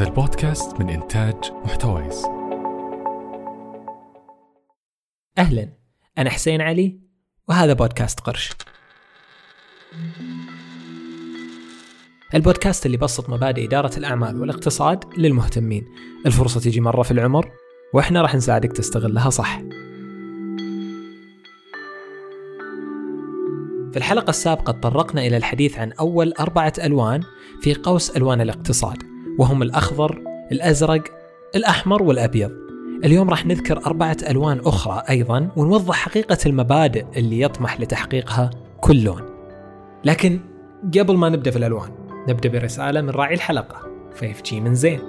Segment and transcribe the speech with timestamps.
[0.00, 2.24] هذا البودكاست من إنتاج محتويس.
[5.38, 5.68] أهلا
[6.18, 7.00] أنا حسين علي
[7.48, 8.50] وهذا بودكاست قرش.
[12.34, 15.86] البودكاست اللي بسط مبادئ إدارة الأعمال والاقتصاد للمهتمين.
[16.26, 17.50] الفرصة تيجي مرة في العمر
[17.94, 19.58] وإحنا راح نساعدك تستغلها صح.
[23.92, 27.22] في الحلقة السابقة تطرقنا إلى الحديث عن أول أربعة ألوان
[27.62, 29.09] في قوس ألوان الاقتصاد.
[29.40, 30.22] وهم الأخضر،
[30.52, 31.02] الأزرق،
[31.54, 32.50] الأحمر والأبيض.
[33.04, 38.50] اليوم راح نذكر أربعة ألوان أخرى أيضا ونوضح حقيقة المبادئ اللي يطمح لتحقيقها
[38.80, 39.22] كل لون.
[40.04, 40.40] لكن
[40.98, 41.90] قبل ما نبدأ في الألوان
[42.28, 43.80] نبدأ برسالة من راعي الحلقة
[44.20, 45.00] 5G من زين.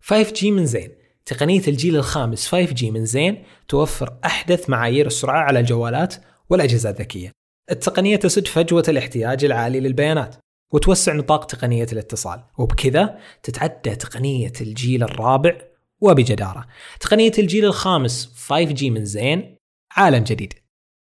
[0.00, 0.90] five G من زين
[1.26, 6.14] تقنية الجيل الخامس 5G من زين توفر أحدث معايير السرعة على الجوالات
[6.50, 7.32] والأجهزة الذكية.
[7.70, 10.36] التقنية تسد فجوة الاحتياج العالي للبيانات
[10.72, 15.58] وتوسع نطاق تقنية الاتصال وبكذا تتعدى تقنية الجيل الرابع
[16.00, 16.66] وبجدارة.
[17.00, 19.56] تقنية الجيل الخامس 5G من زين
[19.96, 20.52] عالم جديد.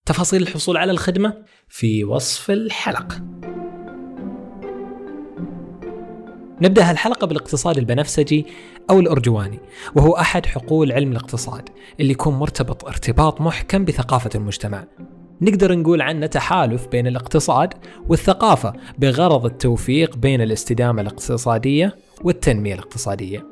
[0.06, 3.44] تفاصيل الحصول على الخدمة في وصف الحلقة.
[6.62, 8.46] نبدأ هالحلقة بالاقتصاد البنفسجي
[8.90, 9.60] أو الأرجواني
[9.96, 11.70] وهو أحد حقول علم الاقتصاد
[12.00, 14.88] اللي يكون مرتبط ارتباط محكم بثقافة المجتمع
[15.44, 17.74] نقدر نقول عنه تحالف بين الاقتصاد
[18.10, 23.46] والثقافة بغرض التوفيق بين الاستدامة الاقتصادية والتنمية الاقتصادية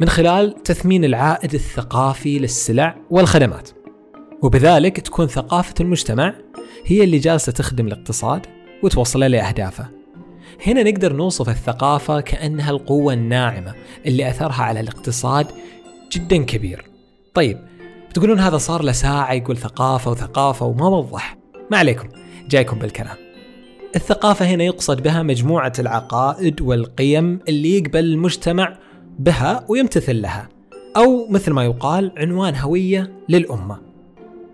[0.00, 3.70] من خلال تثمين العائد الثقافي للسلع والخدمات.
[4.42, 6.34] وبذلك تكون ثقافة المجتمع
[6.86, 8.46] هي اللي جالسة تخدم الاقتصاد
[8.82, 9.88] وتوصله لأهدافه.
[10.66, 13.74] هنا نقدر نوصف الثقافة كأنها القوة الناعمة
[14.06, 15.46] اللي أثرها على الاقتصاد
[16.12, 16.84] جدا كبير.
[17.34, 17.69] طيب
[18.10, 21.38] بتقولون هذا صار له ساعة يقول ثقافة وثقافة وما وضح.
[21.70, 22.08] ما عليكم
[22.48, 23.16] جايكم بالكلام.
[23.96, 28.78] الثقافة هنا يقصد بها مجموعة العقائد والقيم اللي يقبل المجتمع
[29.18, 30.48] بها ويمتثل لها
[30.96, 33.78] أو مثل ما يقال عنوان هوية للأمة.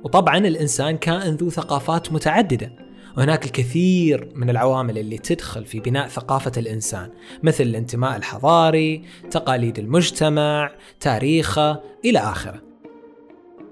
[0.04, 2.72] وطبعا الإنسان كائن ذو ثقافات متعددة
[3.16, 7.10] وهناك الكثير من العوامل اللي تدخل في بناء ثقافة الإنسان
[7.42, 12.66] مثل الانتماء الحضاري، تقاليد المجتمع، تاريخه، إلى آخره.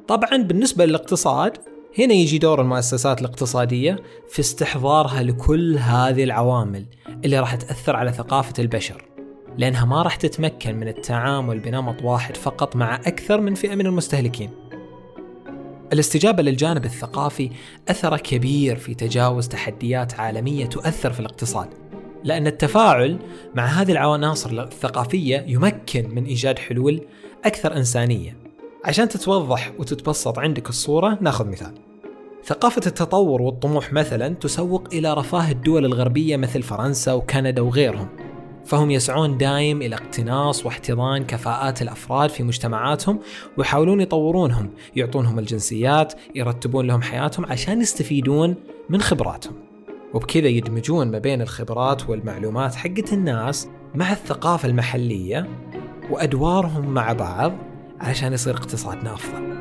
[0.09, 1.59] طبعا بالنسبة للاقتصاد
[1.98, 6.84] هنا يجي دور المؤسسات الاقتصادية في استحضارها لكل هذه العوامل
[7.25, 9.04] اللي راح تأثر على ثقافة البشر
[9.59, 14.50] لأنها ما راح تتمكن من التعامل بنمط واحد فقط مع أكثر من فئة من المستهلكين.
[15.92, 17.50] الاستجابة للجانب الثقافي
[17.88, 21.69] أثر كبير في تجاوز تحديات عالمية تؤثر في الاقتصاد
[22.25, 23.19] لأن التفاعل
[23.54, 27.00] مع هذه العناصر الثقافية يمكن من إيجاد حلول
[27.44, 28.44] أكثر إنسانية.
[28.84, 31.75] عشان تتوضح وتتبسط عندك الصورة ناخذ مثال.
[32.45, 38.09] ثقافة التطور والطموح مثلا تسوق إلى رفاه الدول الغربية مثل فرنسا وكندا وغيرهم.
[38.65, 43.21] فهم يسعون دايم إلى اقتناص واحتضان كفاءات الأفراد في مجتمعاتهم
[43.59, 48.55] ويحاولون يطورونهم يعطونهم الجنسيات يرتبون لهم حياتهم عشان يستفيدون
[48.89, 49.55] من خبراتهم.
[50.15, 55.49] وبكذا يدمجون ما بين الخبرات والمعلومات حقت الناس مع الثقافة المحلية
[56.11, 57.53] وأدوارهم مع بعض
[58.00, 59.55] علشان يصير اقتصادنا أفضل.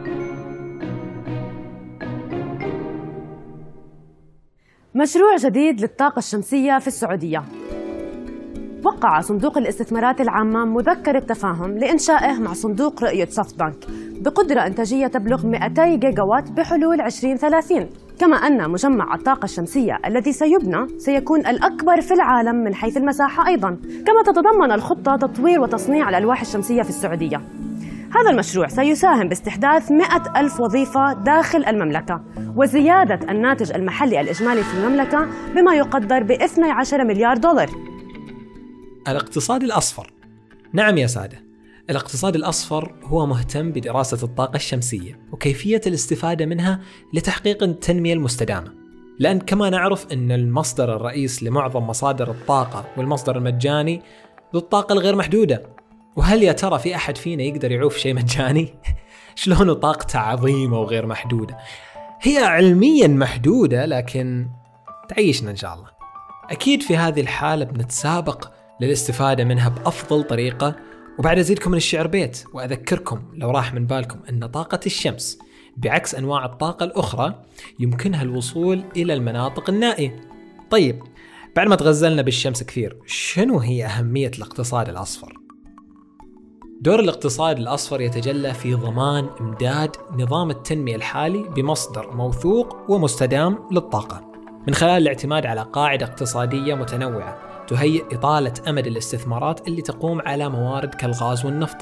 [4.95, 7.43] مشروع جديد للطاقة الشمسية في السعودية.
[8.85, 13.75] وقع صندوق الاستثمارات العامة مذكرة تفاهم لإنشائه مع صندوق رؤية سوفت بانك
[14.21, 17.89] بقدرة إنتاجية تبلغ 200 جيجا وات بحلول 2030
[18.19, 23.69] كما أن مجمع الطاقة الشمسية الذي سيبنى سيكون الأكبر في العالم من حيث المساحة أيضا.
[24.07, 27.41] كما تتضمن الخطة تطوير وتصنيع الألواح الشمسية في السعودية.
[28.15, 32.23] هذا المشروع سيساهم باستحداث 100 ألف وظيفة داخل المملكة
[32.55, 37.69] وزيادة الناتج المحلي الإجمالي في المملكة بما يقدر ب 12 مليار دولار.
[39.07, 40.13] الاقتصاد الأصفر.
[40.73, 41.43] نعم يا سادة
[41.89, 46.81] الاقتصاد الأصفر هو مهتم بدراسة الطاقة الشمسية وكيفية الاستفادة منها
[47.13, 48.73] لتحقيق التنمية المستدامة.
[49.19, 54.01] لأن كما نعرف أن المصدر الرئيس لمعظم مصادر الطاقة والمصدر المجاني
[54.53, 55.72] ذو الطاقة الغير محدودة
[56.15, 58.73] وهل يا ترى في أحد فينا يقدر يعوف شيء مجاني؟
[59.35, 61.57] شلون طاقته عظيمة وغير محدودة؟
[62.21, 64.47] هي علميا محدودة لكن
[65.09, 65.87] تعيشنا إن شاء الله
[66.49, 68.51] أكيد في هذه الحالة بنتسابق
[68.81, 70.75] للاستفادة منها بأفضل طريقة
[71.19, 75.39] وبعد أزيدكم من الشعر بيت وأذكركم لو راح من بالكم أن طاقة الشمس
[75.77, 77.43] بعكس أنواع الطاقة الأخرى
[77.79, 80.21] يمكنها الوصول إلى المناطق النائية
[80.69, 81.03] طيب
[81.55, 85.42] بعد ما تغزلنا بالشمس كثير شنو هي أهمية الاقتصاد الأصفر؟
[86.83, 94.31] دور الاقتصاد الأصفر يتجلى في ضمان إمداد نظام التنمية الحالي بمصدر موثوق ومستدام للطاقة.
[94.67, 97.37] من خلال الاعتماد على قاعدة اقتصادية متنوعة
[97.67, 101.77] تهيئ إطالة أمد الاستثمارات اللي تقوم على موارد كالغاز والنفط.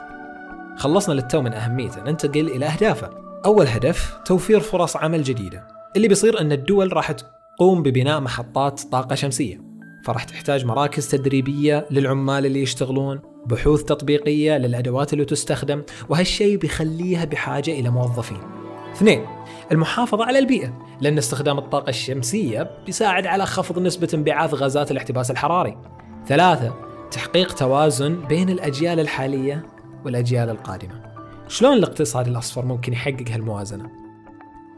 [0.78, 3.10] خلصنا للتو من أهميته ننتقل إلى أهدافه.
[3.46, 5.68] أول هدف توفير فرص عمل جديدة.
[5.96, 9.62] اللي بيصير أن الدول راح تقوم ببناء محطات طاقة شمسية.
[10.06, 13.31] فراح تحتاج مراكز تدريبية للعمال اللي يشتغلون.
[13.46, 18.38] بحوث تطبيقية للأدوات اللي تستخدم وهالشيء بيخليها بحاجة إلى موظفين.
[18.94, 19.26] اثنين
[19.72, 25.78] المحافظة على البيئة لأن استخدام الطاقة الشمسية بيساعد على خفض نسبة انبعاث غازات الاحتباس الحراري.
[26.28, 26.74] ثلاثة
[27.12, 29.66] تحقيق توازن بين الأجيال الحالية
[30.06, 31.02] والأجيال القادمة.
[31.48, 33.90] شلون الاقتصاد الأصفر ممكن يحقق هالموازنة؟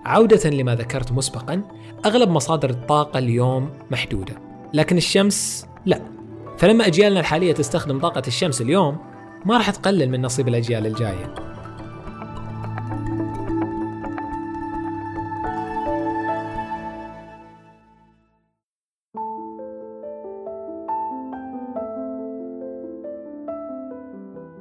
[0.06, 1.62] عودة لما ذكرت مسبقا
[2.06, 4.34] أغلب مصادر الطاقة اليوم محدودة
[4.74, 6.13] لكن الشمس لا.
[6.58, 8.98] فلما أجيالنا الحالية تستخدم طاقة الشمس اليوم
[9.46, 11.34] ما راح تقلل من نصيب الأجيال الجاية.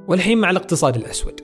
[0.08, 1.40] والحين مع الاقتصاد الأسود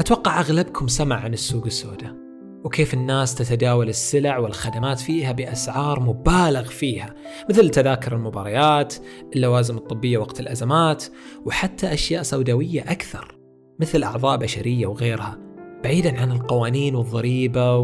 [0.00, 2.23] أتوقع أغلبكم سمع عن السوق السوداء.
[2.64, 7.14] وكيف الناس تتداول السلع والخدمات فيها بأسعار مبالغ فيها
[7.50, 8.94] مثل تذاكر المباريات
[9.36, 11.04] اللوازم الطبية وقت الأزمات
[11.44, 13.38] وحتى أشياء سوداوية أكثر
[13.80, 15.38] مثل أعضاء بشرية وغيرها
[15.84, 17.76] بعيدا عن القوانين والضريبة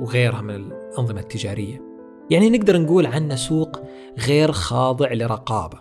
[0.00, 1.82] وغيرها من الأنظمة التجارية.
[2.30, 3.80] يعني نقدر نقول عنه سوق
[4.18, 5.80] غير خاضع لرقابة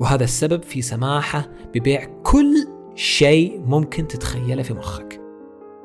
[0.00, 2.54] وهذا السبب في سماحة ببيع كل
[2.94, 5.25] شيء ممكن تتخيله في مخك.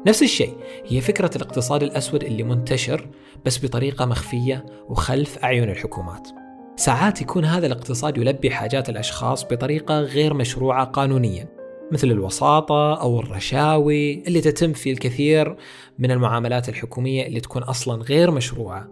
[0.08, 0.58] نفس الشيء
[0.88, 3.08] هي فكرة الاقتصاد الأسود اللي منتشر
[3.46, 6.28] بس بطريقة مخفية وخلف أعين الحكومات.
[6.76, 11.48] ساعات يكون هذا الاقتصاد يلبي حاجات الأشخاص بطريقة غير مشروعة قانونيا
[11.92, 15.56] مثل الوساطة أو الرشاوي اللي تتم في الكثير
[16.00, 18.88] من المعاملات الحكومية اللي تكون أصلا غير مشروعة.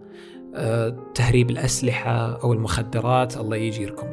[0.54, 4.06] أه، تهريب الأسلحة أو المخدرات الله يجيركم.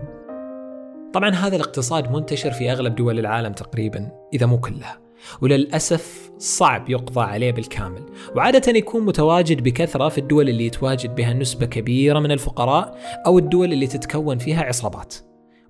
[1.13, 5.06] طبعا هذا الاقتصاد منتشر في أغلب دول العالم تقريبا إذا مو كلها.
[5.41, 8.01] وللأسف صعب يقضى عليه بالكامل.
[8.35, 13.73] وعادة يكون متواجد بكثرة في الدول اللي يتواجد بها نسبة كبيرة من الفقراء أو الدول
[13.73, 15.15] اللي تتكون فيها عصابات.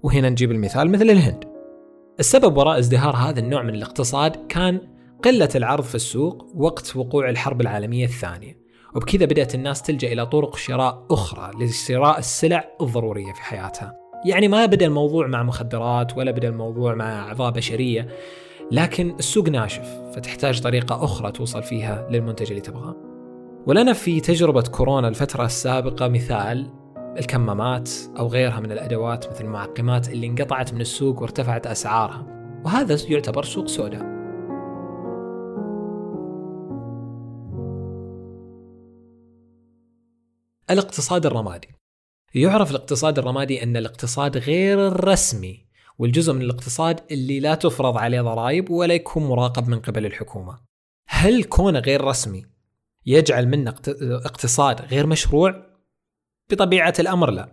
[0.03, 1.43] وهنا نجيب المثال مثل الهند.
[2.19, 4.81] السبب وراء ازدهار هذا النوع من الاقتصاد كان
[5.23, 8.57] قلة العرض في السوق وقت وقوع الحرب العالمية الثانية.
[8.95, 13.95] وبكذا بدأت الناس تلجأ إلى طرق شراء أخرى لشراء السلع الضرورية في حياتها.
[14.25, 18.07] يعني ما بدأ الموضوع مع مخدرات ولا بدأ الموضوع مع أعضاء بشرية.
[18.71, 22.95] لكن السوق ناشف فتحتاج طريقة أخرى توصل فيها للمنتج اللي تبغاه.
[23.67, 26.71] ولنا في تجربة كورونا الفترة السابقة مثال
[27.17, 32.27] الكمامات أو غيرها من الأدوات مثل المعقمات اللي انقطعت من السوق وارتفعت أسعارها.
[32.65, 34.17] وهذا يعتبر سوق سوداء.
[40.69, 41.67] الاقتصاد الرمادي.
[42.35, 45.66] يعرف الاقتصاد الرمادي أن الاقتصاد غير الرسمي
[45.99, 50.59] والجزء من الاقتصاد اللي لا تفرض عليه ضرائب ولا يكون مراقب من قبل الحكومة.
[51.07, 52.45] هل كونه غير رسمي
[53.05, 55.65] يجعل منه اقتصاد غير مشروع؟
[56.49, 57.51] بطبيعة الأمر لا.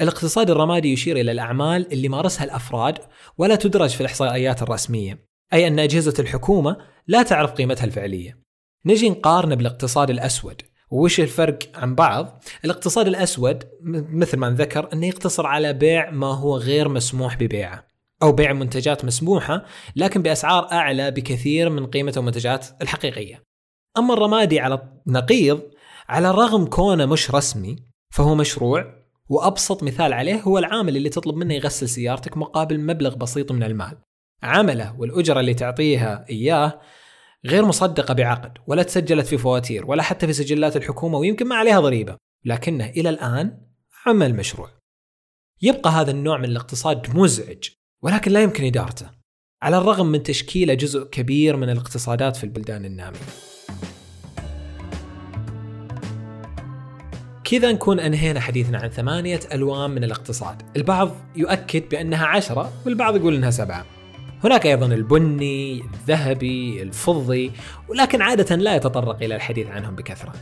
[0.00, 2.98] الاقتصاد الرمادي يشير إلى الأعمال اللي مارسها الأفراد
[3.38, 6.76] ولا تدرج في الإحصائيات الرسمية أي أن أجهزة الحكومة
[7.06, 8.38] لا تعرف قيمتها الفعلية.
[8.86, 10.62] نجي نقارن بالإقتصاد الأسود.
[10.94, 13.64] وش الفرق عن بعض؟ الاقتصاد الأسود
[14.12, 17.86] مثل ما نذكر إنه يقتصر على بيع ما هو غير مسموح ببيعه
[18.22, 19.64] أو بيع منتجات مسموحة
[19.96, 23.42] لكن بأسعار أعلى بكثير من قيمة المنتجات الحقيقية.
[23.98, 25.60] أما الرمادي على نقيض
[26.08, 27.76] على الرغم كونه مش رسمي
[28.10, 28.94] فهو مشروع
[29.28, 33.98] وأبسط مثال عليه هو العامل اللي تطلب منه يغسل سيارتك مقابل مبلغ بسيط من المال.
[34.42, 36.80] عمله والأجرة اللي تعطيها إياه
[37.46, 41.80] غير مصدقة بعقد ولا تسجلت في فواتير ولا حتى في سجلات الحكومة ويمكن ما عليها
[41.80, 42.16] ضريبة.
[42.44, 43.60] لكنه إلى الآن
[44.06, 44.70] عمل مشروع.
[45.62, 47.68] يبقى هذا النوع من الاقتصاد مزعج
[48.02, 49.10] ولكن لا يمكن إدارته
[49.62, 53.18] على الرغم من تشكيله جزء كبير من الاقتصادات في البلدان النامية.
[57.44, 60.62] كذا نكون أنهينا حديثنا عن ثمانية ألوان من الاقتصاد.
[60.76, 63.86] البعض يؤكد بأنها عشرة والبعض يقول أنها سبعة.
[64.44, 67.52] هناك أيضا البني الذهبي الفضي
[67.88, 70.32] ولكن عادة لا يتطرق إلى الحديث عنهم بكثرة.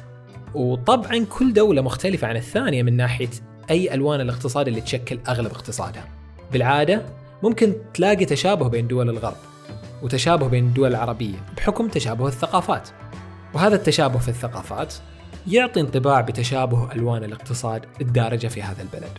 [0.54, 3.28] وطبعا كل دولة مختلفة عن الثانية من ناحية
[3.70, 6.08] أي ألوان الاقتصاد اللي تشكل أغلب اقتصادها.
[6.52, 7.02] بالعادة
[7.42, 9.36] ممكن تلاقي تشابه بين دول الغرب
[10.02, 12.88] وتشابه بين الدول العربية بحكم تشابه الثقافات.
[13.54, 14.94] وهذا التشابه في الثقافات
[15.46, 19.18] يعطي انطباع بتشابه ألوان الاقتصاد الدارجة في هذا البلد.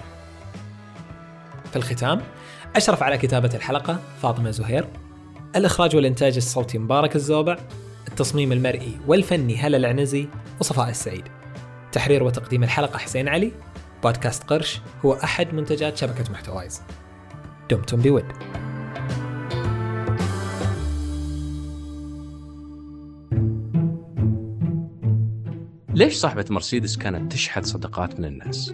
[1.71, 2.21] في الختام
[2.75, 4.85] أشرف على كتابة الحلقة فاطمة زهير
[5.55, 7.57] الإخراج والإنتاج الصوتي مبارك الزوبع
[8.07, 10.27] التصميم المرئي والفني هلا العنزي
[10.59, 11.23] وصفاء السعيد
[11.91, 13.51] تحرير وتقديم الحلقة حسين علي
[14.03, 16.81] بودكاست قرش هو أحد منتجات شبكة محتوايز
[17.69, 18.25] دمتم بود
[25.93, 28.73] ليش صاحبة مرسيدس كانت تشحذ صدقات من الناس؟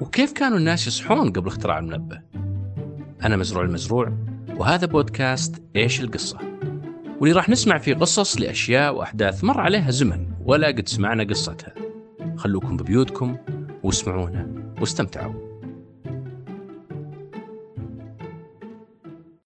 [0.00, 2.27] وكيف كانوا الناس يصحون قبل اختراع المنبه؟
[3.24, 4.12] أنا مزروع المزروع
[4.56, 6.38] وهذا بودكاست إيش القصة؟
[7.20, 11.74] واللي راح نسمع فيه قصص لأشياء وأحداث مر عليها زمن ولا قد سمعنا قصتها
[12.36, 13.36] خلوكم ببيوتكم
[13.82, 15.47] واسمعونا واستمتعوا